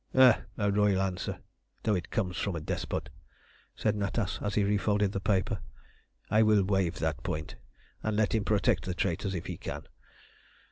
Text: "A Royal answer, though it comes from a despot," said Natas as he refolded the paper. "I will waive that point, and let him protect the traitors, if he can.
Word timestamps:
"A 0.15 0.41
Royal 0.57 0.99
answer, 0.99 1.37
though 1.83 1.93
it 1.93 2.09
comes 2.09 2.35
from 2.35 2.55
a 2.55 2.59
despot," 2.59 3.09
said 3.75 3.95
Natas 3.95 4.41
as 4.41 4.55
he 4.55 4.63
refolded 4.63 5.11
the 5.11 5.19
paper. 5.19 5.59
"I 6.27 6.41
will 6.41 6.63
waive 6.63 6.97
that 6.97 7.21
point, 7.21 7.53
and 8.01 8.17
let 8.17 8.33
him 8.33 8.43
protect 8.43 8.85
the 8.85 8.95
traitors, 8.95 9.35
if 9.35 9.45
he 9.45 9.57
can. 9.57 9.83